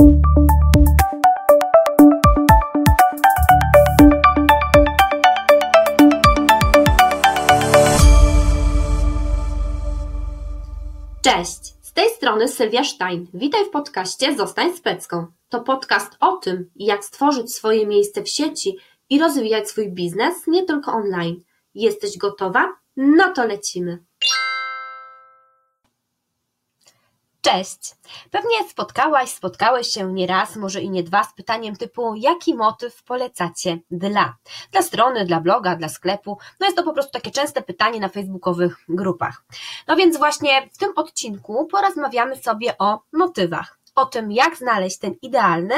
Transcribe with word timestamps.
Cześć, 0.00 0.14
z 11.82 11.92
tej 11.92 12.10
strony 12.10 12.48
Sylwia 12.48 12.84
Stein. 12.84 13.26
Witaj 13.34 13.64
w 13.64 13.70
podcaście 13.70 14.36
Zostań 14.36 14.76
Specką. 14.76 15.26
To 15.48 15.60
podcast 15.60 16.16
o 16.20 16.36
tym, 16.36 16.70
jak 16.76 17.04
stworzyć 17.04 17.54
swoje 17.54 17.86
miejsce 17.86 18.22
w 18.22 18.28
sieci 18.28 18.76
i 19.10 19.18
rozwijać 19.18 19.68
swój 19.68 19.92
biznes 19.92 20.46
nie 20.46 20.64
tylko 20.64 20.92
online. 20.92 21.40
Jesteś 21.74 22.18
gotowa? 22.18 22.72
No 22.96 23.32
to 23.32 23.46
lecimy. 23.46 24.04
Cześć! 27.42 27.94
Pewnie 28.30 28.68
spotkałaś, 28.68 29.30
spotkałeś 29.30 29.88
się 29.88 30.12
nieraz, 30.12 30.56
może 30.56 30.80
i 30.80 30.90
nie 30.90 31.02
dwa, 31.02 31.24
z 31.24 31.34
pytaniem 31.34 31.76
typu: 31.76 32.14
jaki 32.14 32.54
motyw 32.54 33.02
polecacie 33.02 33.78
dla? 33.90 34.36
Dla 34.72 34.82
strony, 34.82 35.24
dla 35.24 35.40
bloga, 35.40 35.76
dla 35.76 35.88
sklepu. 35.88 36.38
No 36.60 36.66
jest 36.66 36.76
to 36.76 36.82
po 36.82 36.92
prostu 36.92 37.12
takie 37.12 37.30
częste 37.30 37.62
pytanie 37.62 38.00
na 38.00 38.08
facebookowych 38.08 38.76
grupach. 38.88 39.44
No 39.88 39.96
więc 39.96 40.16
właśnie 40.16 40.68
w 40.72 40.78
tym 40.78 40.92
odcinku 40.96 41.66
porozmawiamy 41.66 42.36
sobie 42.36 42.78
o 42.78 43.00
motywach. 43.12 43.78
O 43.94 44.06
tym, 44.06 44.32
jak 44.32 44.56
znaleźć 44.56 44.98
ten 44.98 45.14
idealny 45.22 45.74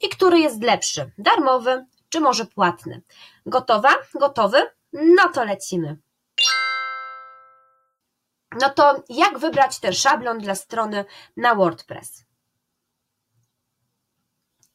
i 0.00 0.08
który 0.08 0.38
jest 0.38 0.62
lepszy, 0.62 1.10
darmowy 1.18 1.86
czy 2.08 2.20
może 2.20 2.46
płatny. 2.46 3.02
Gotowa? 3.46 3.94
Gotowy? 4.14 4.58
No 4.92 5.28
to 5.34 5.44
lecimy 5.44 5.96
no 8.60 8.70
to 8.70 9.02
jak 9.08 9.38
wybrać 9.38 9.80
ten 9.80 9.92
szablon 9.92 10.38
dla 10.38 10.54
strony 10.54 11.04
na 11.36 11.54
WordPress? 11.54 12.26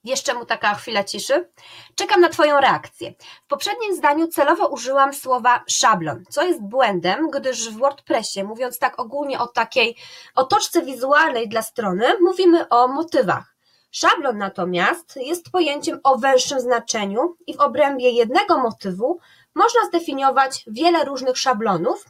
Jeszcze 0.03 0.33
mu 0.33 0.45
taka 0.45 0.75
chwila 0.75 1.03
ciszy. 1.03 1.49
Czekam 1.95 2.21
na 2.21 2.29
Twoją 2.29 2.59
reakcję. 2.59 3.13
W 3.45 3.47
poprzednim 3.47 3.95
zdaniu 3.95 4.27
celowo 4.27 4.67
użyłam 4.67 5.13
słowa 5.13 5.63
szablon, 5.67 6.23
co 6.29 6.43
jest 6.43 6.61
błędem, 6.61 7.29
gdyż 7.29 7.69
w 7.69 7.77
WordPressie, 7.77 8.43
mówiąc 8.43 8.79
tak 8.79 8.99
ogólnie 8.99 9.39
o 9.39 9.47
takiej 9.47 9.95
otoczce 10.35 10.81
wizualnej 10.81 11.49
dla 11.49 11.61
strony, 11.61 12.05
mówimy 12.21 12.69
o 12.69 12.87
motywach. 12.87 13.55
Szablon 13.91 14.37
natomiast 14.37 15.15
jest 15.15 15.51
pojęciem 15.51 15.99
o 16.03 16.17
węższym 16.17 16.59
znaczeniu 16.59 17.35
i 17.47 17.57
w 17.57 17.59
obrębie 17.59 18.09
jednego 18.09 18.57
motywu 18.57 19.19
można 19.55 19.85
zdefiniować 19.87 20.63
wiele 20.67 21.05
różnych 21.05 21.37
szablonów, 21.37 22.05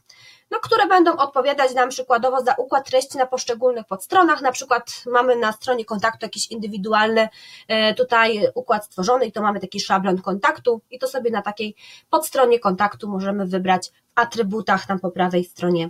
no, 0.52 0.60
które 0.60 0.88
będą 0.88 1.18
odpowiadać 1.18 1.74
nam 1.74 1.90
przykładowo 1.90 2.42
za 2.42 2.56
układ 2.58 2.90
treści 2.90 3.18
na 3.18 3.26
poszczególnych 3.26 3.86
podstronach. 3.86 4.42
Na 4.42 4.52
przykład 4.52 5.04
mamy 5.06 5.36
na 5.36 5.52
stronie 5.52 5.86
kontaktu 5.86 6.26
jakiś 6.26 6.52
indywidualny 6.52 7.30
e, 7.68 7.94
tutaj 7.94 8.48
układ 8.56 8.86
stworzony 8.86 9.26
i 9.26 9.32
to 9.32 9.42
mamy 9.42 9.60
taki 9.60 9.80
szablon 9.80 10.22
kontaktu 10.22 10.82
i 10.92 11.00
to 11.00 11.08
sobie 11.08 11.32
na 11.32 11.42
takiej 11.42 11.76
podstronie 12.10 12.60
kontaktu 12.60 13.10
możemy 13.10 13.46
wybrać 13.46 13.90
w 13.90 13.92
atrybutach 14.16 14.86
tam 14.86 15.00
po 15.00 15.12
prawej 15.12 15.44
stronie 15.44 15.90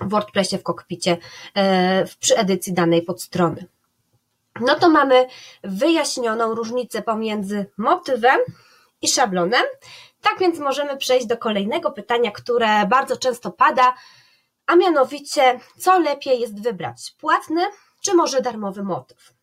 w 0.00 0.08
WordPressie 0.08 0.58
w 0.58 0.62
kokpicie 0.62 1.16
e, 1.56 2.04
przy 2.20 2.36
edycji 2.36 2.72
danej 2.72 3.02
podstrony. 3.02 3.66
No 4.60 4.74
to 4.74 4.88
mamy 4.88 5.26
wyjaśnioną 5.64 6.54
różnicę 6.54 7.02
pomiędzy 7.02 7.66
motywem 7.76 8.40
i 9.02 9.08
szablonem. 9.08 9.64
Tak 10.24 10.38
więc 10.38 10.58
możemy 10.58 10.96
przejść 10.96 11.26
do 11.26 11.38
kolejnego 11.38 11.90
pytania, 11.90 12.30
które 12.30 12.86
bardzo 12.86 13.16
często 13.16 13.50
pada, 13.50 13.94
a 14.66 14.76
mianowicie, 14.76 15.60
co 15.78 15.98
lepiej 15.98 16.40
jest 16.40 16.62
wybrać? 16.62 17.14
Płatny 17.18 17.60
czy 18.02 18.14
może 18.14 18.40
darmowy 18.40 18.82
motyw? 18.82 19.34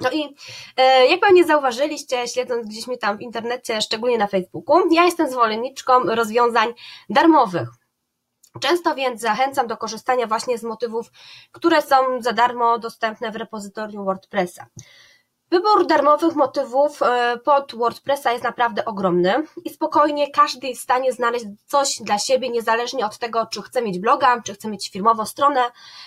No 0.00 0.10
i 0.10 0.36
e, 0.76 1.06
jak 1.06 1.20
pewnie 1.20 1.44
zauważyliście, 1.44 2.28
śledząc 2.28 2.66
gdzieś 2.66 2.86
mnie 2.86 2.98
tam 2.98 3.18
w 3.18 3.20
internecie, 3.20 3.82
szczególnie 3.82 4.18
na 4.18 4.26
Facebooku, 4.26 4.82
ja 4.90 5.04
jestem 5.04 5.30
zwolenniczką 5.30 6.04
rozwiązań 6.04 6.74
darmowych. 7.08 7.68
Często 8.60 8.94
więc 8.94 9.20
zachęcam 9.20 9.66
do 9.66 9.76
korzystania 9.76 10.26
właśnie 10.26 10.58
z 10.58 10.62
motywów, 10.62 11.10
które 11.52 11.82
są 11.82 11.96
za 12.20 12.32
darmo 12.32 12.78
dostępne 12.78 13.30
w 13.30 13.36
repozytorium 13.36 14.04
WordPressa. 14.04 14.66
Wybór 15.50 15.86
darmowych 15.86 16.34
motywów 16.34 17.02
e, 17.02 17.36
pod 17.44 17.74
WordPressa 17.74 18.32
jest 18.32 18.44
naprawdę 18.44 18.84
ogromny 18.84 19.34
i 19.64 19.70
spokojnie 19.70 20.30
każdy 20.30 20.66
jest 20.66 20.80
w 20.80 20.84
stanie 20.84 21.12
znaleźć 21.12 21.44
coś 21.66 21.98
dla 22.00 22.18
siebie, 22.18 22.48
niezależnie 22.50 23.06
od 23.06 23.18
tego, 23.18 23.46
czy 23.46 23.62
chce 23.62 23.82
mieć 23.82 23.98
bloga, 23.98 24.42
czy 24.42 24.54
chce 24.54 24.68
mieć 24.68 24.90
firmową 24.90 25.26
stronę, 25.26 25.60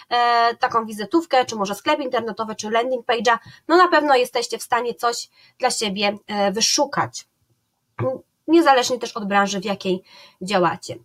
e, 0.10 0.56
taką 0.56 0.86
wizytówkę, 0.86 1.46
czy 1.46 1.56
może 1.56 1.76
sklep 1.76 2.00
internetowy, 2.00 2.56
czy 2.56 2.70
landing 2.70 3.06
page'a. 3.06 3.38
No 3.68 3.78
na 3.78 3.88
pewno 3.88 4.16
jesteście 4.16 4.58
w 4.58 4.64
stanie 4.64 4.94
coś 4.94 5.30
dla 5.60 5.72
siebie 5.72 6.18
e, 6.28 6.52
wyszukać. 6.52 7.28
Niezależnie 8.48 9.00
też 9.00 9.18
od 9.18 9.28
branży, 9.28 9.60
w 9.60 9.66
jakiej 9.66 10.04
działacie. 10.42 10.96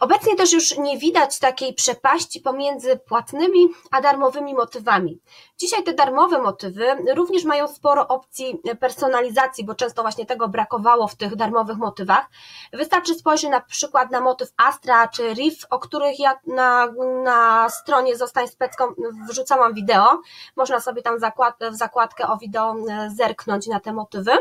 Obecnie 0.00 0.36
też 0.36 0.52
już 0.52 0.78
nie 0.78 0.98
widać 0.98 1.38
takiej 1.38 1.74
przepaści 1.74 2.40
pomiędzy 2.40 2.96
płatnymi 2.96 3.68
a 3.90 4.00
darmowymi 4.00 4.54
motywami. 4.54 5.20
Dzisiaj 5.58 5.82
te 5.84 5.94
darmowe 5.94 6.42
motywy 6.42 6.86
również 7.14 7.44
mają 7.44 7.68
sporo 7.68 8.08
opcji 8.08 8.60
personalizacji, 8.80 9.64
bo 9.64 9.74
często 9.74 10.02
właśnie 10.02 10.26
tego 10.26 10.48
brakowało 10.48 11.08
w 11.08 11.16
tych 11.16 11.36
darmowych 11.36 11.76
motywach. 11.76 12.30
Wystarczy 12.72 13.14
spojrzeć 13.14 13.50
na 13.50 13.60
przykład 13.60 14.10
na 14.10 14.20
motyw 14.20 14.48
Astra 14.56 15.08
czy 15.08 15.34
Riff, 15.34 15.66
o 15.70 15.78
których 15.78 16.18
ja 16.18 16.40
na, 16.46 16.92
na 17.24 17.70
stronie 17.70 18.16
Zostań 18.16 18.48
Specką 18.48 18.84
wrzucałam 19.30 19.74
wideo. 19.74 20.20
Można 20.56 20.80
sobie 20.80 21.02
tam 21.02 21.18
zakład, 21.18 21.54
w 21.72 21.74
zakładkę 21.74 22.28
o 22.28 22.36
wideo 22.36 22.74
e, 22.90 23.10
zerknąć 23.10 23.66
na 23.66 23.80
te 23.80 23.92
motywy. 23.92 24.32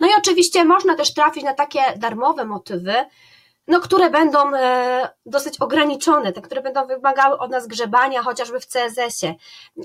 No 0.00 0.06
i 0.06 0.10
oczywiście 0.18 0.64
można 0.64 0.96
też 0.96 1.14
trafić 1.14 1.44
na 1.44 1.54
takie 1.54 1.80
darmowe 1.96 2.44
motywy, 2.44 2.94
no, 3.66 3.80
które 3.80 4.10
będą 4.10 4.54
e, 4.54 5.10
dosyć 5.26 5.60
ograniczone, 5.60 6.32
te, 6.32 6.42
które 6.42 6.62
będą 6.62 6.86
wymagały 6.86 7.38
od 7.38 7.50
nas 7.50 7.66
grzebania, 7.66 8.22
chociażby 8.22 8.60
w 8.60 8.66
CSS-ie. 8.66 9.34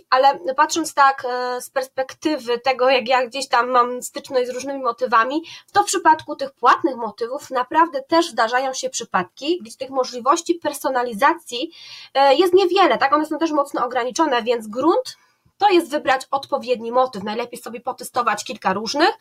Ale 0.09 0.39
patrząc 0.55 0.93
tak 0.93 1.25
e, 1.29 1.61
z 1.61 1.69
perspektywy 1.69 2.59
tego, 2.59 2.89
jak 2.89 3.07
ja 3.07 3.27
gdzieś 3.27 3.47
tam 3.47 3.69
mam 3.69 4.03
styczność 4.03 4.47
z 4.47 4.53
różnymi 4.53 4.83
motywami, 4.83 5.43
to 5.73 5.83
w 5.83 5.85
przypadku 5.85 6.35
tych 6.35 6.51
płatnych 6.51 6.95
motywów 6.95 7.49
naprawdę 7.49 8.01
też 8.01 8.29
zdarzają 8.29 8.73
się 8.73 8.89
przypadki, 8.89 9.59
gdzie 9.61 9.77
tych 9.77 9.89
możliwości 9.89 10.55
personalizacji 10.55 11.71
e, 12.13 12.35
jest 12.35 12.53
niewiele, 12.53 12.97
tak? 12.97 13.13
One 13.13 13.25
są 13.25 13.38
też 13.38 13.51
mocno 13.51 13.85
ograniczone, 13.85 14.44
więc 14.44 14.67
grunt 14.67 15.17
to 15.57 15.69
jest 15.69 15.91
wybrać 15.91 16.27
odpowiedni 16.31 16.91
motyw. 16.91 17.23
Najlepiej 17.23 17.59
sobie 17.59 17.79
potestować 17.79 18.44
kilka 18.44 18.73
różnych 18.73 19.11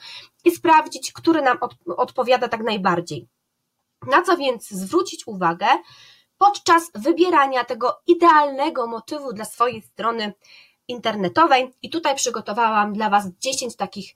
i 0.44 0.50
sprawdzić, 0.50 1.12
który 1.12 1.42
nam 1.42 1.58
odpowiada 1.96 2.48
tak 2.48 2.60
najbardziej. 2.60 3.28
Na 4.02 4.22
co 4.22 4.36
więc 4.36 4.68
zwrócić 4.68 5.26
uwagę 5.26 5.66
podczas 6.38 6.90
wybierania 6.94 7.64
tego 7.64 8.02
idealnego 8.06 8.86
motywu 8.86 9.32
dla 9.32 9.44
swojej 9.44 9.82
strony 9.82 10.32
internetowej? 10.88 11.74
I 11.82 11.90
tutaj 11.90 12.16
przygotowałam 12.16 12.92
dla 12.92 13.10
Was 13.10 13.26
10 13.38 13.76
takich 13.76 14.14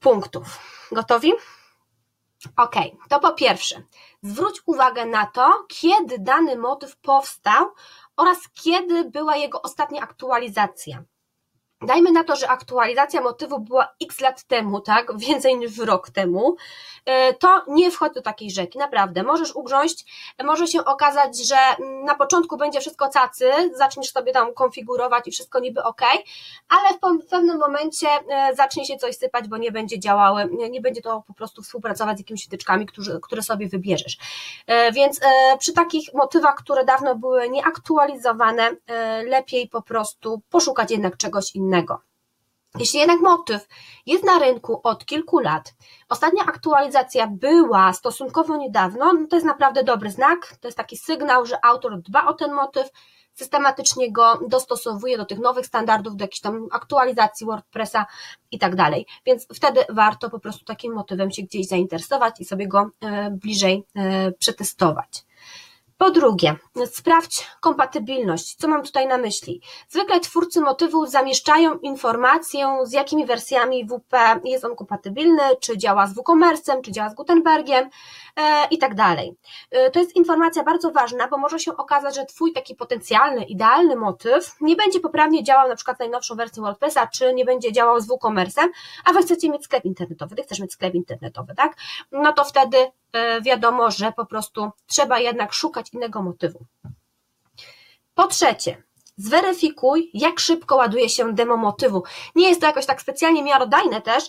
punktów. 0.00 0.58
Gotowi? 0.92 1.32
Ok, 2.56 2.74
to 3.08 3.20
po 3.20 3.32
pierwsze, 3.32 3.82
zwróć 4.22 4.60
uwagę 4.66 5.06
na 5.06 5.26
to, 5.26 5.64
kiedy 5.68 6.18
dany 6.18 6.56
motyw 6.56 6.96
powstał 6.96 7.66
oraz 8.16 8.38
kiedy 8.52 9.04
była 9.04 9.36
jego 9.36 9.62
ostatnia 9.62 10.02
aktualizacja. 10.02 11.04
Dajmy 11.82 12.12
na 12.12 12.24
to, 12.24 12.36
że 12.36 12.48
aktualizacja 12.48 13.20
motywu 13.20 13.60
była 13.60 13.94
x 14.02 14.20
lat 14.20 14.42
temu, 14.42 14.80
tak, 14.80 15.18
więcej 15.18 15.58
niż 15.58 15.78
rok 15.78 16.10
temu, 16.10 16.56
e, 17.04 17.34
to 17.34 17.62
nie 17.68 17.90
wchodź 17.90 18.14
do 18.14 18.22
takiej 18.22 18.50
rzeki, 18.50 18.78
naprawdę. 18.78 19.22
Możesz 19.22 19.56
ugrząść, 19.56 20.04
może 20.44 20.66
się 20.66 20.84
okazać, 20.84 21.46
że 21.46 21.56
na 22.04 22.14
początku 22.14 22.56
będzie 22.56 22.80
wszystko 22.80 23.08
cacy, 23.08 23.50
zaczniesz 23.74 24.12
sobie 24.12 24.32
tam 24.32 24.54
konfigurować 24.54 25.28
i 25.28 25.30
wszystko 25.30 25.60
niby 25.60 25.82
ok, 25.82 26.00
ale 26.68 27.18
w 27.18 27.26
pewnym 27.26 27.58
momencie 27.58 28.08
e, 28.08 28.54
zacznie 28.54 28.84
się 28.86 28.96
coś 28.96 29.16
sypać, 29.16 29.48
bo 29.48 29.56
nie 29.56 29.72
będzie 29.72 29.98
działały, 29.98 30.48
nie 30.70 30.80
będzie 30.80 31.02
to 31.02 31.22
po 31.26 31.34
prostu 31.34 31.62
współpracować 31.62 32.16
z 32.16 32.20
jakimiś 32.20 32.46
wtyczkami, 32.46 32.86
które, 32.86 33.18
które 33.22 33.42
sobie 33.42 33.68
wybierzesz. 33.68 34.18
E, 34.66 34.92
więc 34.92 35.20
przy 35.58 35.72
takich 35.72 36.14
motywach, 36.14 36.54
które 36.54 36.84
dawno 36.84 37.14
były 37.14 37.48
nieaktualizowane, 37.48 38.70
lepiej 39.26 39.68
po 39.68 39.82
prostu 39.82 40.40
poszukać 40.50 40.90
jednak 40.90 41.16
czegoś 41.16 41.54
innego 41.54 41.67
innego. 41.68 42.00
Jeśli 42.78 43.00
jednak 43.00 43.20
motyw 43.20 43.68
jest 44.06 44.24
na 44.24 44.38
rynku 44.38 44.80
od 44.82 45.06
kilku 45.06 45.38
lat, 45.38 45.74
ostatnia 46.08 46.44
aktualizacja 46.46 47.26
była 47.26 47.92
stosunkowo 47.92 48.56
niedawno, 48.56 49.12
no 49.12 49.26
to 49.30 49.36
jest 49.36 49.46
naprawdę 49.46 49.84
dobry 49.84 50.10
znak, 50.10 50.56
to 50.60 50.68
jest 50.68 50.78
taki 50.78 50.96
sygnał, 50.96 51.46
że 51.46 51.64
autor 51.64 52.00
dba 52.02 52.26
o 52.26 52.34
ten 52.34 52.52
motyw, 52.52 52.90
systematycznie 53.34 54.12
go 54.12 54.38
dostosowuje 54.48 55.18
do 55.18 55.24
tych 55.24 55.38
nowych 55.38 55.66
standardów, 55.66 56.16
do 56.16 56.24
jakiejś 56.24 56.40
tam 56.40 56.66
aktualizacji 56.72 57.46
WordPressa 57.46 58.06
i 58.50 58.58
tak 58.58 58.76
dalej. 58.76 59.06
Więc 59.26 59.46
wtedy 59.54 59.80
warto 59.88 60.30
po 60.30 60.40
prostu 60.40 60.64
takim 60.64 60.94
motywem 60.94 61.30
się 61.30 61.42
gdzieś 61.42 61.66
zainteresować 61.66 62.40
i 62.40 62.44
sobie 62.44 62.68
go 62.68 62.90
e, 63.00 63.30
bliżej 63.30 63.84
e, 63.94 64.32
przetestować. 64.32 65.27
Po 65.98 66.10
drugie, 66.10 66.56
sprawdź 66.86 67.46
kompatybilność. 67.60 68.54
Co 68.54 68.68
mam 68.68 68.82
tutaj 68.82 69.06
na 69.06 69.18
myśli? 69.18 69.60
Zwykle 69.88 70.20
twórcy 70.20 70.60
motywu 70.60 71.06
zamieszczają 71.06 71.78
informację, 71.78 72.78
z 72.82 72.92
jakimi 72.92 73.26
wersjami 73.26 73.86
WP 73.86 74.16
jest 74.44 74.64
on 74.64 74.76
kompatybilny, 74.76 75.42
czy 75.60 75.78
działa 75.78 76.06
z 76.06 76.14
WooCommerce'em, 76.14 76.80
czy 76.80 76.92
działa 76.92 77.10
z 77.10 77.14
Gutenbergiem 77.14 77.90
e, 78.36 78.66
i 78.70 78.78
tak 78.78 78.94
dalej. 78.94 79.36
E, 79.70 79.90
to 79.90 79.98
jest 79.98 80.16
informacja 80.16 80.64
bardzo 80.64 80.90
ważna, 80.90 81.28
bo 81.28 81.38
może 81.38 81.58
się 81.58 81.76
okazać, 81.76 82.14
że 82.14 82.24
Twój 82.24 82.52
taki 82.52 82.74
potencjalny, 82.74 83.44
idealny 83.44 83.96
motyw 83.96 84.56
nie 84.60 84.76
będzie 84.76 85.00
poprawnie 85.00 85.44
działał 85.44 85.68
na 85.68 85.76
przykład 85.76 85.98
najnowszą 85.98 86.34
wersją 86.34 86.62
WordPressa, 86.62 87.06
czy 87.06 87.34
nie 87.34 87.44
będzie 87.44 87.72
działał 87.72 88.00
z 88.00 88.08
WooCommerce'em, 88.08 88.68
a 89.04 89.12
Wy 89.12 89.22
chcecie 89.22 89.50
mieć 89.50 89.64
sklep 89.64 89.84
internetowy, 89.84 90.36
Ty 90.36 90.42
chcesz 90.42 90.60
mieć 90.60 90.72
sklep 90.72 90.94
internetowy, 90.94 91.54
tak? 91.54 91.76
No 92.12 92.32
to 92.32 92.44
wtedy 92.44 92.76
wiadomo, 93.42 93.90
że 93.90 94.12
po 94.12 94.26
prostu 94.26 94.70
trzeba 94.86 95.18
jednak 95.18 95.52
szukać 95.52 95.92
innego 95.92 96.22
motywu. 96.22 96.58
Po 98.14 98.26
trzecie, 98.26 98.82
zweryfikuj, 99.16 100.10
jak 100.14 100.40
szybko 100.40 100.76
ładuje 100.76 101.08
się 101.08 101.34
demo 101.34 101.56
motywu. 101.56 102.02
Nie 102.34 102.48
jest 102.48 102.60
to 102.60 102.66
jakoś 102.66 102.86
tak 102.86 103.02
specjalnie 103.02 103.42
miarodajne 103.42 104.02
też, 104.02 104.24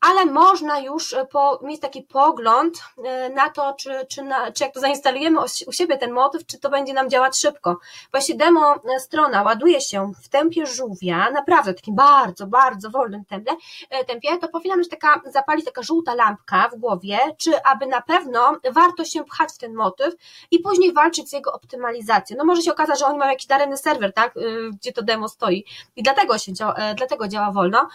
ale 0.00 0.26
można 0.26 0.78
już 0.78 1.12
e, 1.12 1.26
po, 1.26 1.60
mieć 1.62 1.80
taki 1.80 2.02
pogląd 2.02 2.84
e, 3.04 3.28
na 3.30 3.50
to, 3.50 3.74
czy, 3.78 4.06
czy, 4.08 4.22
na, 4.22 4.52
czy 4.52 4.64
jak 4.64 4.74
to 4.74 4.80
zainstalujemy 4.80 5.38
u 5.66 5.72
siebie 5.72 5.98
ten 5.98 6.12
motyw, 6.12 6.46
czy 6.46 6.60
to 6.60 6.70
będzie 6.70 6.92
nam 6.92 7.10
działać 7.10 7.38
szybko. 7.38 7.78
Właśnie 8.10 8.34
demo 8.34 8.74
e, 8.74 9.00
strona 9.00 9.42
ładuje 9.42 9.80
się 9.80 10.12
w 10.22 10.28
tempie 10.28 10.66
żółwia, 10.66 11.30
naprawdę 11.30 11.74
takim 11.74 11.94
bardzo, 11.94 12.46
bardzo 12.46 12.90
wolnym 12.90 13.24
tempie, 13.24 13.52
tempie 14.06 14.38
to 14.38 14.48
powinna 14.48 14.76
być 14.76 14.88
taka, 14.88 15.20
zapalić 15.26 15.64
taka 15.64 15.82
żółta 15.82 16.14
lampka 16.14 16.68
w 16.68 16.78
głowie, 16.78 17.18
czy 17.38 17.62
aby 17.62 17.86
na 17.86 18.02
pewno 18.02 18.56
warto 18.72 19.04
się 19.04 19.24
pchać 19.24 19.50
w 19.52 19.58
ten 19.58 19.74
motyw 19.74 20.14
i 20.50 20.58
później 20.58 20.92
walczyć 20.92 21.28
z 21.28 21.32
jego 21.32 21.52
optymalizacją. 21.52 22.36
No 22.36 22.44
może 22.44 22.62
się 22.62 22.72
okazać, 22.72 22.98
że 22.98 23.06
oni 23.06 23.18
mają 23.18 23.30
jakiś 23.30 23.46
daremny 23.46 23.76
serwer, 23.76 24.12
tak, 24.12 24.34
gdzie 24.72 24.92
to 24.92 25.02
demo 25.02 25.28
stoi 25.28 25.64
i 25.96 26.02
dlatego 26.02 26.38
się 26.38 26.52
dlatego 26.96 27.28
działa 27.28 27.52
wolno. 27.52 27.88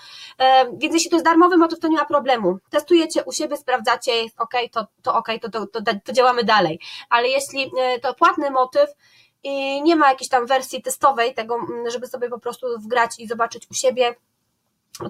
Więc 0.74 0.94
jeśli 0.94 1.10
to 1.10 1.16
jest 1.16 1.26
darmowy 1.26 1.58
motyw, 1.58 1.80
to 1.80 1.88
nie 1.88 1.99
ma 2.00 2.06
problemu. 2.06 2.58
Testujecie 2.70 3.24
u 3.24 3.32
siebie, 3.32 3.58
sprawdzacie, 3.58 4.24
jest 4.24 4.40
ok, 4.42 4.54
to, 4.72 4.88
to 5.02 5.16
ok, 5.16 5.28
to, 5.42 5.50
to, 5.50 5.68
to, 5.68 5.80
to 6.04 6.14
działamy 6.14 6.44
dalej. 6.44 6.80
Ale 7.10 7.28
jeśli 7.28 7.72
e, 7.80 8.00
to 8.00 8.14
płatny 8.14 8.52
motyw, 8.52 8.90
i 9.44 9.82
nie 9.82 9.96
ma 9.96 10.10
jakiejś 10.10 10.30
tam 10.30 10.46
wersji 10.46 10.82
testowej 10.82 11.34
tego, 11.34 11.58
żeby 11.88 12.08
sobie 12.08 12.30
po 12.30 12.40
prostu 12.40 12.68
wgrać 12.80 13.20
i 13.20 13.28
zobaczyć 13.28 13.68
u 13.72 13.74
siebie, 13.74 14.16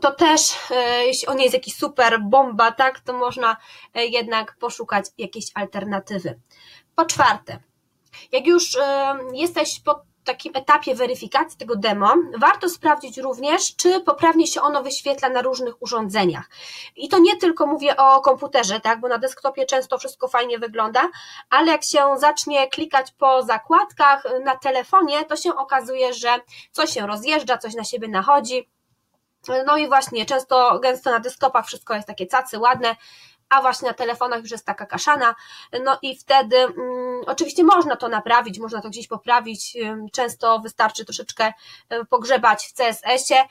to 0.01 0.11
też, 0.11 0.41
e, 0.71 1.05
jeśli 1.05 1.27
on 1.27 1.39
jest 1.39 1.53
jakiś 1.53 1.75
super 1.75 2.21
bomba, 2.21 2.71
tak, 2.71 2.99
to 2.99 3.13
można 3.13 3.57
e, 3.93 4.05
jednak 4.05 4.55
poszukać 4.59 5.05
jakiejś 5.17 5.45
alternatywy. 5.53 6.39
Po 6.95 7.05
czwarte, 7.05 7.59
jak 8.31 8.47
już 8.47 8.77
jesteś 9.33 9.79
pod 9.79 10.08
takim 10.29 10.55
etapie 10.55 10.95
weryfikacji 10.95 11.57
tego 11.57 11.75
demo 11.75 12.13
warto 12.37 12.69
sprawdzić 12.69 13.17
również, 13.17 13.75
czy 13.75 13.99
poprawnie 13.99 14.47
się 14.47 14.61
ono 14.61 14.83
wyświetla 14.83 15.29
na 15.29 15.41
różnych 15.41 15.81
urządzeniach. 15.81 16.49
I 16.95 17.09
to 17.09 17.19
nie 17.19 17.37
tylko 17.37 17.65
mówię 17.65 17.97
o 17.97 18.21
komputerze, 18.21 18.79
tak, 18.79 18.99
bo 18.99 19.07
na 19.07 19.17
desktopie 19.17 19.65
często 19.65 19.97
wszystko 19.97 20.27
fajnie 20.27 20.59
wygląda, 20.59 21.09
ale 21.49 21.71
jak 21.71 21.83
się 21.83 21.99
zacznie 22.17 22.67
klikać 22.67 23.11
po 23.11 23.43
zakładkach 23.43 24.23
na 24.43 24.55
telefonie, 24.55 25.25
to 25.25 25.35
się 25.35 25.55
okazuje, 25.55 26.13
że 26.13 26.39
coś 26.71 26.93
się 26.93 27.07
rozjeżdża, 27.07 27.57
coś 27.57 27.75
na 27.75 27.83
siebie 27.83 28.07
nachodzi. 28.07 28.69
No 29.65 29.77
i 29.77 29.87
właśnie, 29.87 30.25
często 30.25 30.79
gęsto 30.79 31.11
na 31.11 31.19
desktopach 31.19 31.65
wszystko 31.65 31.95
jest 31.95 32.07
takie 32.07 32.27
cacy, 32.27 32.59
ładne, 32.59 32.95
a 33.49 33.61
właśnie 33.61 33.87
na 33.87 33.93
telefonach 33.93 34.41
już 34.41 34.51
jest 34.51 34.65
taka 34.65 34.85
kaszana, 34.85 35.35
no 35.83 35.99
i 36.01 36.17
wtedy 36.17 36.57
mm, 36.57 37.21
oczywiście 37.25 37.63
można 37.63 37.95
to 37.95 38.07
naprawić, 38.07 38.59
można 38.59 38.81
to 38.81 38.89
gdzieś 38.89 39.07
poprawić, 39.07 39.77
często 40.11 40.59
wystarczy 40.59 41.05
troszeczkę 41.05 41.53
e, 41.89 42.05
pogrzebać 42.05 42.67
w 42.67 42.73
CSS-ie, 42.73 43.45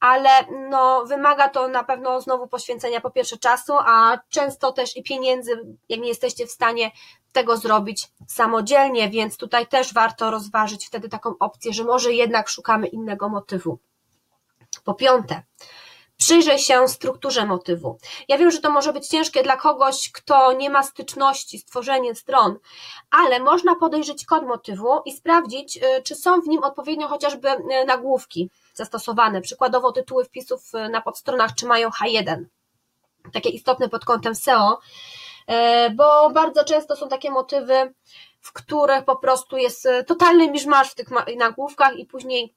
ale 0.00 0.30
no, 0.70 1.04
wymaga 1.06 1.48
to 1.48 1.68
na 1.68 1.84
pewno 1.84 2.20
znowu 2.20 2.46
poświęcenia 2.48 3.00
po 3.00 3.10
pierwsze 3.10 3.36
czasu, 3.36 3.72
a 3.78 4.18
często 4.28 4.72
też 4.72 4.96
i 4.96 5.02
pieniędzy, 5.02 5.76
jak 5.88 6.00
nie 6.00 6.08
jesteście 6.08 6.46
w 6.46 6.50
stanie 6.50 6.90
tego 7.32 7.56
zrobić 7.56 8.08
samodzielnie, 8.28 9.10
więc 9.10 9.36
tutaj 9.36 9.66
też 9.66 9.94
warto 9.94 10.30
rozważyć 10.30 10.86
wtedy 10.86 11.08
taką 11.08 11.34
opcję, 11.40 11.72
że 11.72 11.84
może 11.84 12.12
jednak 12.12 12.48
szukamy 12.48 12.86
innego 12.86 13.28
motywu. 13.28 13.78
Po 14.84 14.94
piąte, 14.94 15.42
Przyjrzyj 16.16 16.58
się 16.58 16.88
strukturze 16.88 17.46
motywu. 17.46 17.98
Ja 18.28 18.38
wiem, 18.38 18.50
że 18.50 18.60
to 18.60 18.70
może 18.70 18.92
być 18.92 19.08
ciężkie 19.08 19.42
dla 19.42 19.56
kogoś, 19.56 20.12
kto 20.12 20.52
nie 20.52 20.70
ma 20.70 20.82
styczności 20.82 21.58
z 21.58 21.64
tworzeniem 21.64 22.14
stron, 22.14 22.58
ale 23.10 23.40
można 23.40 23.74
podejrzeć 23.74 24.26
kod 24.26 24.46
motywu 24.46 25.02
i 25.04 25.12
sprawdzić, 25.12 25.76
y, 25.76 26.02
czy 26.02 26.14
są 26.14 26.40
w 26.40 26.48
nim 26.48 26.62
odpowiednio 26.62 27.08
chociażby 27.08 27.48
y, 27.48 27.84
nagłówki 27.86 28.50
zastosowane, 28.74 29.40
przykładowo 29.40 29.92
tytuły 29.92 30.24
wpisów 30.24 30.74
y, 30.74 30.88
na 30.88 31.02
podstronach, 31.02 31.54
czy 31.54 31.66
mają 31.66 31.88
H1. 31.88 32.44
Takie 33.32 33.48
istotne 33.48 33.88
pod 33.88 34.04
kątem 34.04 34.34
SEO, 34.34 34.78
bo 35.96 36.30
bardzo 36.30 36.64
często 36.64 36.96
są 36.96 37.08
takie 37.08 37.30
motywy, 37.30 37.94
w 38.40 38.52
których 38.52 39.04
po 39.04 39.16
prostu 39.16 39.56
jest 39.56 39.88
totalny 40.06 40.50
miszmasz 40.50 40.90
w 40.90 40.94
tych 40.94 41.08
nagłówkach 41.36 41.96
i 41.96 42.06
później 42.06 42.54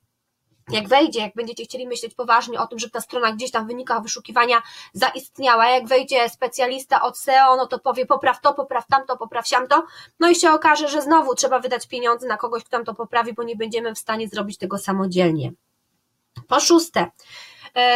jak 0.69 0.87
wejdzie, 0.87 1.19
jak 1.19 1.35
będziecie 1.35 1.63
chcieli 1.63 1.87
myśleć 1.87 2.13
poważnie 2.13 2.59
o 2.59 2.67
tym, 2.67 2.79
żeby 2.79 2.91
ta 2.91 3.01
strona 3.01 3.31
gdzieś 3.31 3.51
tam 3.51 3.63
w 3.63 3.67
wynikach 3.67 4.03
wyszukiwania 4.03 4.61
zaistniała, 4.93 5.69
jak 5.69 5.87
wejdzie 5.87 6.29
specjalista 6.29 7.01
od 7.01 7.17
SEO, 7.17 7.55
no 7.55 7.67
to 7.67 7.79
powie 7.79 8.05
popraw 8.05 8.41
to, 8.41 8.53
popraw 8.53 8.87
tamto, 8.87 9.17
popraw 9.17 9.47
siamto, 9.47 9.85
no 10.19 10.29
i 10.29 10.35
się 10.35 10.51
okaże, 10.51 10.87
że 10.87 11.01
znowu 11.01 11.35
trzeba 11.35 11.59
wydać 11.59 11.87
pieniądze 11.87 12.27
na 12.27 12.37
kogoś, 12.37 12.63
kto 12.63 12.77
tam 12.77 12.85
to 12.85 12.93
poprawi, 12.93 13.33
bo 13.33 13.43
nie 13.43 13.55
będziemy 13.55 13.95
w 13.95 13.99
stanie 13.99 14.27
zrobić 14.27 14.57
tego 14.57 14.77
samodzielnie. 14.77 15.51
Po 16.47 16.59
szóste, 16.59 17.11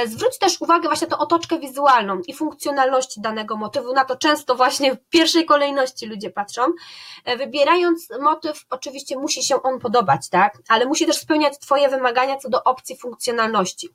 zwróć 0.05 0.37
też 0.37 0.61
uwagę 0.61 0.87
właśnie 0.87 1.07
na 1.07 1.15
tę 1.15 1.21
otoczkę 1.21 1.59
wizualną 1.59 2.21
i 2.27 2.33
funkcjonalności 2.33 3.21
danego 3.21 3.57
motywu. 3.57 3.93
Na 3.93 4.05
to 4.05 4.15
często 4.15 4.55
właśnie 4.55 4.95
w 4.95 4.97
pierwszej 5.09 5.45
kolejności 5.45 6.05
ludzie 6.05 6.29
patrzą. 6.29 6.61
E, 7.25 7.37
wybierając 7.37 8.07
motyw, 8.21 8.65
oczywiście 8.69 9.17
musi 9.17 9.43
się 9.43 9.61
on 9.61 9.79
podobać, 9.79 10.29
tak? 10.29 10.57
Ale 10.67 10.85
musi 10.85 11.05
też 11.05 11.17
spełniać 11.17 11.59
Twoje 11.59 11.89
wymagania 11.89 12.37
co 12.37 12.49
do 12.49 12.63
opcji 12.63 12.97
funkcjonalności. 12.97 13.89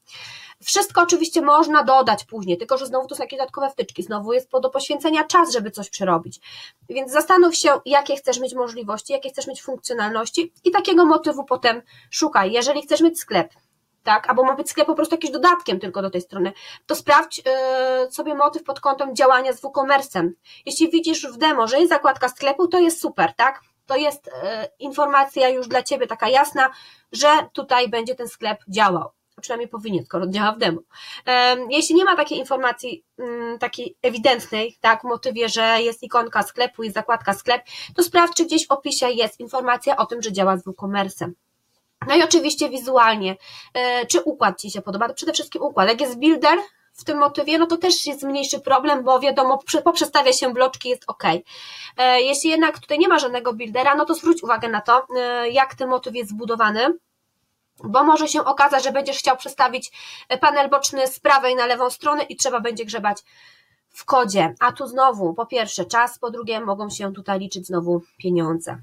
Wszystko 0.65 1.03
oczywiście 1.03 1.43
można 1.43 1.83
dodać 1.83 2.25
później, 2.25 2.59
tylko 2.59 2.79
że 2.79 2.87
znowu 2.87 3.09
to 3.09 3.15
są 3.15 3.23
jakieś 3.23 3.39
dodatkowe 3.39 3.71
wtyczki, 3.71 4.03
znowu 4.03 4.33
jest 4.33 4.51
do 4.63 4.71
poświęcenia 4.71 5.25
czas, 5.25 5.53
żeby 5.53 5.71
coś 5.71 5.91
przerobić. 5.91 6.41
Więc 6.89 7.13
zastanów 7.13 7.57
się, 7.57 7.71
jakie 7.85 8.17
chcesz 8.17 8.41
mieć 8.41 8.55
możliwości, 8.55 9.13
jakie 9.13 9.31
chcesz 9.31 9.47
mieć 9.47 9.63
funkcjonalności 9.63 10.53
i 10.65 10.71
takiego 10.71 11.05
motywu 11.05 11.45
potem 11.45 11.83
szukaj. 12.11 12.53
Jeżeli 12.53 12.83
chcesz 12.83 13.01
mieć 13.01 13.21
sklep, 13.21 13.55
tak, 14.07 14.29
albo 14.31 14.45
ma 14.45 14.55
być 14.55 14.71
sklep 14.71 14.87
po 14.87 14.95
prostu 14.95 15.15
jakimś 15.15 15.33
dodatkiem 15.33 15.81
tylko 15.81 16.03
do 16.03 16.11
tej 16.11 16.21
strony, 16.21 16.53
to 16.87 16.95
sprawdź 16.95 17.39
yy, 17.39 18.13
sobie 18.13 18.35
motyw 18.35 18.63
pod 18.63 18.81
kątem 18.81 19.17
działania 19.17 19.53
z 19.53 19.63
WooCommerce'em. 19.63 20.31
Jeśli 20.67 20.91
widzisz 20.91 21.27
w 21.27 21.37
demo, 21.37 21.69
że 21.69 21.79
jest 21.79 21.91
zakładka 21.91 22.29
sklepu, 22.29 22.69
to 22.69 22.79
jest 22.79 23.01
super, 23.01 23.35
tak? 23.35 23.61
To 23.87 23.97
jest 23.97 24.27
yy, 24.27 24.33
informacja 24.79 25.49
już 25.49 25.69
dla 25.69 25.83
Ciebie 25.83 26.07
taka 26.07 26.29
jasna, 26.29 26.71
że 27.13 27.29
tutaj 27.53 27.89
będzie 27.89 28.15
ten 28.15 28.29
sklep 28.29 28.59
działał. 28.69 29.11
Przynajmniej 29.41 29.69
powinien, 29.69 30.05
skoro 30.05 30.27
działa 30.27 30.53
w 30.53 30.59
demo. 30.59 30.81
Yy, 31.27 31.33
jeśli 31.71 31.95
nie 31.95 32.05
ma 32.05 32.17
takiej 32.17 32.39
informacji 32.39 33.05
mm, 33.19 33.59
takiej 33.59 33.97
ewidentnej, 34.03 34.77
tak, 34.81 35.05
motywie, 35.05 35.49
że 35.49 35.83
jest 35.83 36.03
ikonka 36.03 36.43
sklepu, 36.43 36.83
i 36.83 36.91
zakładka 36.91 37.35
sklep, 37.35 37.63
to 37.97 38.03
sprawdź, 38.03 38.37
czy 38.37 38.45
gdzieś 38.45 38.67
w 38.67 38.71
opisie 38.71 39.11
jest 39.11 39.41
informacja 39.41 39.97
o 39.97 40.07
tym, 40.07 40.23
że 40.23 40.33
działa 40.33 40.57
z 40.57 40.65
WooCommerce'em. 40.65 41.31
No 42.07 42.17
i 42.17 42.23
oczywiście 42.23 42.71
wizualnie, 42.71 43.37
e, 43.75 44.07
czy 44.07 44.21
układ 44.21 44.61
Ci 44.61 44.71
się 44.71 44.83
podoba? 44.83 45.15
Przede 45.15 45.33
wszystkim 45.33 45.63
układ. 45.63 45.89
Jak 45.89 46.01
jest 46.01 46.19
builder 46.19 46.59
w 46.93 47.05
tym 47.05 47.19
motywie, 47.19 47.59
no 47.59 47.67
to 47.67 47.77
też 47.77 48.07
jest 48.07 48.23
mniejszy 48.23 48.61
problem, 48.61 49.05
bo 49.05 49.21
wiadomo, 49.21 49.59
poprzestawia 49.85 50.33
się 50.33 50.53
bloczki, 50.53 50.89
jest 50.89 51.05
ok. 51.07 51.23
E, 51.97 52.23
jeśli 52.23 52.51
jednak 52.51 52.79
tutaj 52.79 52.99
nie 52.99 53.09
ma 53.09 53.19
żadnego 53.19 53.53
buildera, 53.53 53.95
no 53.95 54.05
to 54.05 54.15
zwróć 54.15 54.43
uwagę 54.43 54.69
na 54.69 54.81
to, 54.81 55.07
e, 55.17 55.51
jak 55.51 55.75
ten 55.75 55.89
motyw 55.89 56.15
jest 56.15 56.31
zbudowany, 56.31 56.99
bo 57.85 58.05
może 58.05 58.29
się 58.29 58.45
okazać, 58.45 58.85
że 58.85 58.93
będziesz 58.93 59.19
chciał 59.19 59.37
przestawić 59.37 59.93
panel 60.41 60.71
boczny 60.71 61.07
z 61.07 61.21
prawej 61.21 61.57
na 61.57 61.67
lewą 61.67 61.91
stronę 61.91 62.23
i 62.23 62.37
trzeba 62.37 62.61
będzie 62.61 62.85
grzebać 62.85 63.23
w 63.91 64.05
kodzie. 64.05 64.55
A 64.61 64.73
tu 64.73 64.87
znowu, 64.87 65.35
po 65.35 65.47
pierwsze 65.47 65.85
czas, 65.85 66.19
po 66.19 66.31
drugie 66.31 66.61
mogą 66.61 66.91
się 66.91 67.13
tutaj 67.13 67.39
liczyć 67.39 67.67
znowu 67.67 68.03
pieniądze. 68.19 68.83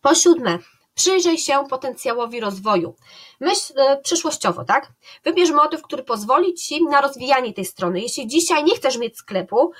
Po 0.00 0.14
siódme, 0.14 0.58
Przyjrzyj 0.94 1.38
się 1.38 1.64
potencjałowi 1.70 2.40
rozwoju. 2.40 2.94
Myśl 3.40 3.72
e, 3.76 4.00
przyszłościowo, 4.00 4.64
tak? 4.64 4.92
Wybierz 5.24 5.50
motyw, 5.50 5.82
który 5.82 6.02
pozwoli 6.02 6.54
Ci 6.54 6.84
na 6.84 7.00
rozwijanie 7.00 7.52
tej 7.52 7.64
strony. 7.64 8.00
Jeśli 8.00 8.26
dzisiaj 8.26 8.64
nie 8.64 8.76
chcesz 8.76 8.98
mieć 8.98 9.18
sklepu, 9.18 9.72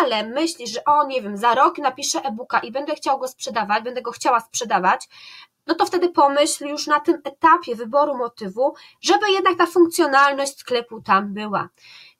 ale 0.00 0.26
myślisz, 0.26 0.70
że 0.70 0.84
o, 0.84 1.06
nie 1.06 1.22
wiem, 1.22 1.36
za 1.36 1.54
rok 1.54 1.78
napiszę 1.78 2.20
e-booka 2.22 2.58
i 2.58 2.72
będę 2.72 2.94
chciał 2.94 3.18
go 3.18 3.28
sprzedawać, 3.28 3.84
będę 3.84 4.02
go 4.02 4.10
chciała 4.10 4.40
sprzedawać, 4.40 5.08
no 5.66 5.74
to 5.74 5.86
wtedy 5.86 6.08
pomyśl 6.08 6.66
już 6.66 6.86
na 6.86 7.00
tym 7.00 7.20
etapie 7.24 7.74
wyboru 7.74 8.16
motywu, 8.16 8.74
żeby 9.00 9.30
jednak 9.30 9.58
ta 9.58 9.66
funkcjonalność 9.66 10.58
sklepu 10.58 11.00
tam 11.00 11.34
była. 11.34 11.68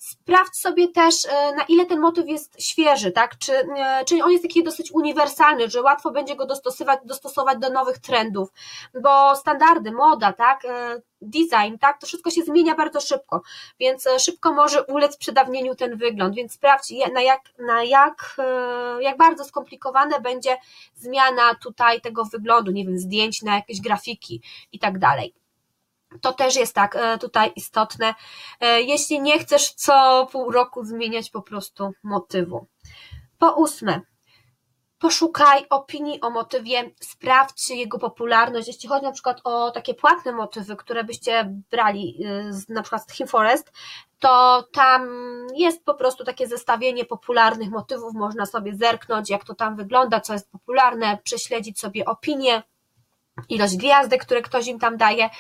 Sprawdź 0.03 0.57
sobie 0.57 0.89
też, 0.89 1.15
e, 1.25 1.55
na 1.55 1.63
ile 1.63 1.87
ten 1.87 2.01
motyw 2.01 2.29
jest 2.29 2.63
świeży, 2.63 3.13
tak? 3.13 3.39
Czy, 3.39 3.53
e, 3.53 4.05
czy 4.05 4.25
on 4.25 4.31
jest 4.31 4.45
taki 4.45 4.65
dosyć 4.65 4.93
uniwersalny, 4.93 5.71
że 5.71 5.83
łatwo 5.83 6.11
będzie 6.11 6.37
go 6.37 6.47
dostosować, 6.47 7.01
dostosować 7.05 7.59
do 7.59 7.71
nowych 7.71 7.99
trendów, 7.99 8.49
bo 9.03 9.37
standardy, 9.37 9.93
moda, 9.93 10.33
tak? 10.33 10.65
E, 10.65 11.01
design, 11.21 11.79
tak? 11.81 12.01
To 12.01 12.07
wszystko 12.07 12.31
się 12.31 12.43
zmienia 12.43 12.75
bardzo 12.75 13.01
szybko, 13.01 13.43
więc 13.81 14.09
szybko 14.19 14.53
może 14.53 14.85
ulec 14.85 15.17
przedawnieniu 15.17 15.75
ten 15.75 15.97
wygląd, 15.97 16.35
więc 16.35 16.53
sprawdź, 16.53 16.93
na 17.15 17.23
jak, 17.23 17.41
na 17.59 17.85
jak, 17.85 18.37
jak 19.01 19.17
bardzo 19.17 19.45
skomplikowane 19.45 20.21
będzie 20.21 20.57
zmiana 20.95 21.55
tutaj 21.55 22.01
tego 22.01 22.25
wyglądu, 22.25 22.71
nie 22.73 22.85
wiem, 22.85 22.99
zdjęć 22.99 23.43
na 23.43 23.55
jakieś 23.55 23.81
grafiki 23.81 24.43
i 24.73 24.79
tak 24.79 24.99
dalej. 24.99 25.42
To 26.21 26.33
też 26.33 26.57
jest 26.57 26.75
tak 26.75 26.97
e, 26.97 27.19
tutaj 27.19 27.53
istotne. 27.57 28.15
E, 28.61 28.83
jeśli 28.83 29.21
nie 29.21 29.39
chcesz 29.39 29.73
co 29.73 30.27
pół 30.33 30.51
roku 30.51 30.85
zmieniać 30.85 31.31
po 31.31 31.43
prostu 31.43 31.93
motywu. 32.03 32.67
Po 33.39 33.53
ósme, 33.53 34.01
poszukaj 34.99 35.67
opinii 35.71 36.21
o 36.21 36.31
motywie, 36.31 36.91
sprawdź 37.01 37.71
jego 37.71 37.99
popularność. 37.99 38.67
Jeśli 38.69 38.89
chodzi 38.89 39.05
na 39.05 39.13
przykład 39.13 39.41
o 39.45 39.71
takie 39.71 39.95
płatne 39.95 40.33
motywy, 40.33 40.77
które 40.77 41.05
byście 41.05 41.55
brali, 41.71 42.25
e, 42.69 42.75
na 42.75 42.83
przykład 42.83 43.03
z 43.03 43.17
Theme 43.17 43.29
Forest, 43.29 43.73
to 44.19 44.65
tam 44.73 45.09
jest 45.55 45.85
po 45.85 45.95
prostu 45.95 46.25
takie 46.25 46.49
zestawienie 46.49 47.05
popularnych 47.05 47.71
motywów, 47.71 48.15
można 48.15 48.47
sobie 48.47 48.75
zerknąć, 48.75 49.31
jak 49.31 49.45
to 49.45 49.55
tam 49.55 49.77
wygląda, 49.77 50.21
co 50.21 50.33
jest 50.33 50.51
popularne, 50.51 51.19
prześledzić 51.25 51.81
sobie 51.81 52.05
opinie, 52.05 52.63
ilość 53.49 53.77
gwiazdek, 53.77 54.25
które 54.25 54.43
ktoś 54.43 54.67
im 54.67 54.79
tam 54.79 54.97
daje 54.97 55.31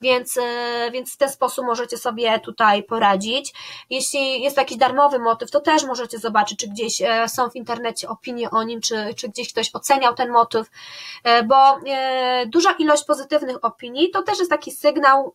więc, 0.00 0.36
e, 0.36 0.90
więc 0.92 1.14
w 1.14 1.16
ten 1.16 1.28
sposób 1.28 1.64
możecie 1.64 1.98
sobie 1.98 2.40
tutaj 2.40 2.82
poradzić. 2.82 3.54
Jeśli 3.90 4.42
jest 4.42 4.56
jakiś 4.56 4.76
darmowy 4.76 5.18
motyw, 5.18 5.50
to 5.50 5.60
też 5.60 5.84
możecie 5.84 6.18
zobaczyć, 6.18 6.58
czy 6.58 6.68
gdzieś 6.68 7.02
e, 7.02 7.28
są 7.28 7.50
w 7.50 7.56
internecie 7.56 8.08
opinie 8.08 8.50
o 8.50 8.62
nim, 8.62 8.80
czy, 8.80 9.14
czy 9.16 9.28
gdzieś 9.28 9.52
ktoś 9.52 9.70
oceniał 9.74 10.14
ten 10.14 10.30
motyw, 10.30 10.70
e, 11.24 11.42
bo 11.42 11.80
duża 12.46 12.72
ilość 12.72 13.04
pozytywnych 13.04 13.64
opinii 13.64 14.10
to 14.10 14.22
też 14.22 14.38
jest 14.38 14.50
taki 14.50 14.72
sygnał, 14.72 15.34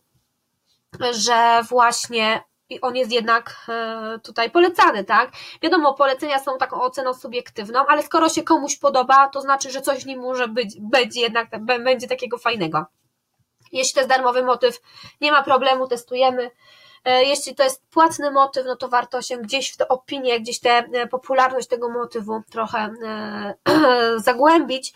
że 1.12 1.62
właśnie 1.68 2.42
on 2.82 2.96
jest 2.96 3.12
jednak 3.12 3.66
tutaj 4.22 4.50
polecany, 4.50 5.04
tak? 5.04 5.32
Wiadomo, 5.62 5.94
polecenia 5.94 6.38
są 6.38 6.58
taką 6.58 6.82
oceną 6.82 7.14
subiektywną, 7.14 7.86
ale 7.88 8.02
skoro 8.02 8.28
się 8.28 8.42
komuś 8.42 8.76
podoba, 8.76 9.28
to 9.28 9.40
znaczy, 9.40 9.70
że 9.70 9.80
coś 9.80 10.02
w 10.04 10.06
nim 10.06 10.20
może 10.20 10.48
być, 10.48 10.76
będzie 10.80 11.20
jednak, 11.20 11.48
będzie 11.64 12.08
takiego 12.08 12.38
fajnego. 12.38 12.86
Jeśli 13.72 13.94
to 13.94 14.00
jest 14.00 14.10
darmowy 14.10 14.42
motyw, 14.42 14.80
nie 15.20 15.32
ma 15.32 15.42
problemu, 15.42 15.88
testujemy. 15.88 16.50
E, 17.04 17.24
jeśli 17.24 17.54
to 17.54 17.64
jest 17.64 17.86
płatny 17.90 18.30
motyw, 18.30 18.66
no 18.66 18.76
to 18.76 18.88
warto 18.88 19.22
się 19.22 19.36
gdzieś 19.36 19.72
w 19.72 19.76
tę 19.76 19.88
opinię, 19.88 20.40
gdzieś 20.40 20.60
tę 20.60 20.70
e, 20.70 21.06
popularność 21.06 21.68
tego 21.68 21.88
motywu 21.88 22.42
trochę 22.50 22.94
e, 23.04 23.54
zagłębić, 24.26 24.92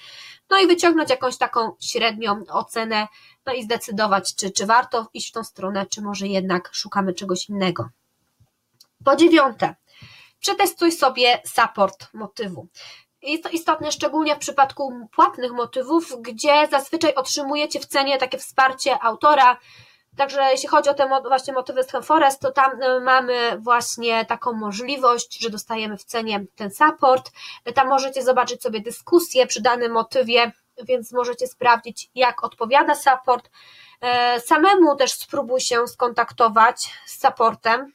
no 0.51 0.59
i 0.59 0.67
wyciągnąć 0.67 1.11
jakąś 1.11 1.39
taką 1.39 1.73
średnią 1.81 2.45
ocenę, 2.49 3.09
no 3.47 3.53
i 3.53 3.63
zdecydować, 3.63 4.35
czy, 4.35 4.51
czy 4.51 4.67
warto 4.67 5.09
iść 5.15 5.29
w 5.29 5.33
tą 5.33 5.45
stronę, 5.45 5.87
czy 5.87 6.03
może 6.03 6.27
jednak 6.27 6.71
szukamy 6.73 7.15
czegoś 7.15 7.49
innego. 7.49 7.89
Po 9.05 9.17
dziewiąte, 9.17 9.75
przetestuj 10.41 10.93
sobie 10.93 11.43
support 11.45 12.15
motywu. 12.15 12.69
Jest 13.23 13.43
to 13.43 13.49
istotne 13.49 13.93
szczególnie 13.93 14.35
w 14.35 14.39
przypadku 14.39 15.09
płatnych 15.13 15.53
motywów, 15.53 16.17
gdzie 16.21 16.69
zazwyczaj 16.71 17.15
otrzymujecie 17.15 17.81
w 17.81 17.87
cenie 17.87 18.19
takie 18.19 18.39
wsparcie 18.39 19.03
autora. 19.03 19.57
Także 20.17 20.51
jeśli 20.51 20.69
chodzi 20.69 20.91
o 20.91 20.95
te 20.95 21.09
właśnie 21.09 21.53
motywy 21.53 21.83
z 21.83 22.07
Forest, 22.07 22.41
to 22.41 22.53
tam 22.53 22.83
y, 22.83 23.01
mamy 23.01 23.59
właśnie 23.59 24.25
taką 24.25 24.53
możliwość, 24.53 25.43
że 25.43 25.51
dostajemy 25.51 25.97
w 25.97 26.05
cenie 26.05 26.45
ten 26.57 26.71
support. 26.71 27.31
Tam 27.75 27.89
możecie 27.89 28.23
zobaczyć 28.23 28.63
sobie 28.63 28.81
dyskusję 28.81 29.47
przy 29.47 29.63
danym 29.63 29.93
motywie, 29.93 30.53
więc 30.83 31.13
możecie 31.13 31.47
sprawdzić, 31.47 32.11
jak 32.15 32.45
odpowiada 32.45 32.95
support. 32.95 33.51
E, 34.01 34.41
samemu 34.41 34.97
też 34.97 35.13
spróbuj 35.13 35.61
się 35.61 35.87
skontaktować 35.89 36.91
z 37.07 37.23
supportem, 37.23 37.93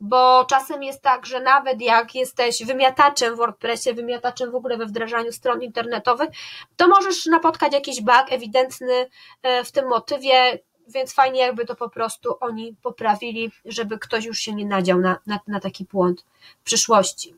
bo 0.00 0.44
czasem 0.44 0.82
jest 0.82 1.02
tak, 1.02 1.26
że 1.26 1.40
nawet 1.40 1.80
jak 1.80 2.14
jesteś 2.14 2.64
wymiataczem 2.64 3.34
w 3.34 3.36
WordPressie, 3.36 3.94
wymiataczem 3.94 4.50
w 4.50 4.54
ogóle 4.54 4.76
we 4.76 4.86
wdrażaniu 4.86 5.32
stron 5.32 5.62
internetowych, 5.62 6.30
to 6.76 6.88
możesz 6.88 7.26
napotkać 7.26 7.72
jakiś 7.72 8.00
bug 8.00 8.24
ewidentny 8.30 9.08
e, 9.42 9.64
w 9.64 9.72
tym 9.72 9.88
motywie, 9.88 10.58
więc 10.88 11.14
fajnie 11.14 11.40
jakby 11.40 11.66
to 11.66 11.76
po 11.76 11.88
prostu 11.88 12.34
oni 12.40 12.76
poprawili, 12.82 13.52
żeby 13.64 13.98
ktoś 13.98 14.24
już 14.24 14.38
się 14.38 14.54
nie 14.54 14.66
nadział 14.66 14.98
na, 14.98 15.18
na, 15.26 15.40
na 15.46 15.60
taki 15.60 15.84
błąd 15.84 16.24
w 16.60 16.64
przyszłości. 16.64 17.34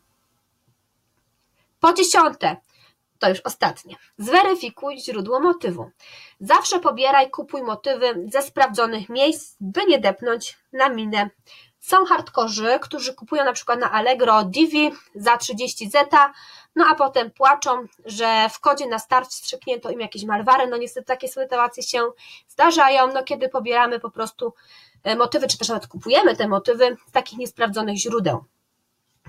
Po 1.81 1.93
dziesiąte, 1.93 2.57
to 3.19 3.29
już 3.29 3.41
ostatnie. 3.41 3.97
Zweryfikuj 4.19 4.99
źródło 4.99 5.41
motywu. 5.41 5.91
Zawsze 6.41 6.81
pobieraj, 6.81 7.31
kupuj 7.31 7.63
motywy 7.63 8.27
ze 8.33 8.43
sprawdzonych 8.43 9.09
miejsc, 9.09 9.57
by 9.61 9.81
nie 9.87 9.99
depnąć 9.99 10.59
na 10.73 10.89
minę 10.89 11.31
są 11.83 12.05
hardkorzy, 12.05 12.79
którzy 12.81 13.15
kupują 13.15 13.45
na 13.45 13.53
przykład 13.53 13.81
na 13.81 13.93
Allegro 13.93 14.45
Divi 14.45 14.91
za 15.15 15.37
30 15.37 15.91
zeta, 15.91 16.33
no 16.77 16.85
a 16.91 16.95
potem 16.95 17.31
płaczą, 17.31 17.87
że 18.05 18.49
w 18.51 18.61
kodzie 18.61 18.87
na 18.87 18.99
start 18.99 19.31
wstrzyknięto 19.31 19.91
im 19.91 20.01
jakieś 20.01 20.25
malwary. 20.25 20.67
No 20.67 20.77
niestety 20.77 21.07
takie 21.07 21.29
sytuacje 21.29 21.83
się 21.83 22.11
zdarzają, 22.49 23.13
no 23.13 23.23
kiedy 23.23 23.49
pobieramy 23.49 24.01
po 24.01 24.11
prostu 24.11 24.55
e, 25.03 25.17
motywy, 25.17 25.49
czy 25.49 25.59
też 25.59 25.69
nawet 25.69 25.87
kupujemy 25.87 26.37
te 26.37 26.49
motywy 26.49 26.97
z 27.09 27.13
takich 27.13 27.39
niesprawdzonych 27.39 27.97
źródeł. 27.97 28.45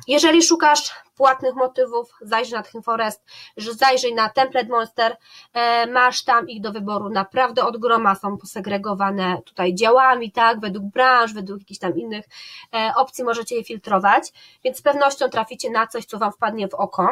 Jeżeli 0.07 0.43
szukasz 0.43 0.91
płatnych 1.15 1.55
motywów, 1.55 2.11
zajrzyj 2.21 2.53
na 2.53 2.63
ThemeForest, 2.63 3.23
zajrzyj 3.57 4.13
na 4.13 4.29
Template 4.29 4.67
Monster, 4.67 5.17
e, 5.53 5.87
masz 5.87 6.23
tam 6.23 6.49
ich 6.49 6.61
do 6.61 6.71
wyboru 6.71 7.09
naprawdę 7.09 7.65
od 7.65 7.77
groma, 7.77 8.15
są 8.15 8.37
posegregowane 8.37 9.41
tutaj 9.45 9.75
działami, 9.75 10.31
tak, 10.31 10.59
według 10.59 10.85
branż, 10.85 11.33
według 11.33 11.59
jakichś 11.59 11.79
tam 11.79 11.97
innych 11.97 12.25
e, 12.73 12.91
opcji 12.95 13.23
możecie 13.23 13.55
je 13.55 13.63
filtrować, 13.63 14.23
więc 14.63 14.77
z 14.77 14.81
pewnością 14.81 15.29
traficie 15.29 15.69
na 15.69 15.87
coś, 15.87 16.05
co 16.05 16.17
Wam 16.17 16.31
wpadnie 16.31 16.67
w 16.67 16.73
oko. 16.73 17.09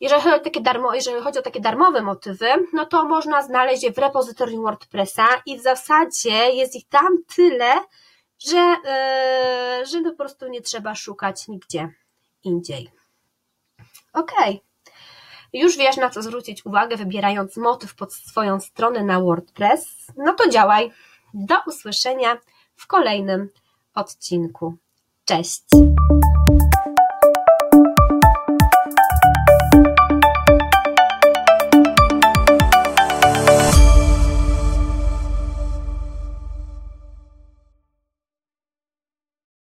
Jeżeli 0.00 0.22
chodzi, 0.22 0.36
o 0.36 0.44
takie 0.44 0.60
darmo, 0.60 0.94
jeżeli 0.94 1.22
chodzi 1.22 1.38
o 1.38 1.42
takie 1.42 1.60
darmowe 1.60 2.02
motywy, 2.02 2.46
no 2.72 2.86
to 2.86 3.04
można 3.04 3.42
znaleźć 3.42 3.82
je 3.82 3.92
w 3.92 3.98
repozytorium 3.98 4.62
WordPressa 4.62 5.26
i 5.46 5.58
w 5.58 5.62
zasadzie 5.62 6.50
jest 6.52 6.76
ich 6.76 6.88
tam 6.88 7.18
tyle, 7.36 7.74
że, 8.48 8.76
yy, 9.78 9.86
że 9.86 10.02
po 10.10 10.16
prostu 10.16 10.48
nie 10.48 10.60
trzeba 10.60 10.94
szukać 10.94 11.48
nigdzie 11.48 11.88
indziej. 12.44 12.90
Ok. 14.12 14.32
Już 15.52 15.76
wiesz, 15.76 15.96
na 15.96 16.10
co 16.10 16.22
zwrócić 16.22 16.66
uwagę, 16.66 16.96
wybierając 16.96 17.56
motyw 17.56 17.94
pod 17.94 18.14
swoją 18.14 18.60
stronę 18.60 19.04
na 19.04 19.20
WordPress. 19.20 20.06
No 20.16 20.34
to 20.34 20.50
działaj. 20.50 20.92
Do 21.34 21.54
usłyszenia 21.66 22.38
w 22.76 22.86
kolejnym 22.86 23.50
odcinku. 23.94 24.76
Cześć! 25.24 25.62